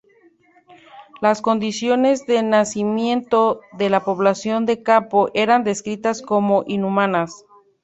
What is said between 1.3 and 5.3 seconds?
condiciones de hacinamiento de la población del campo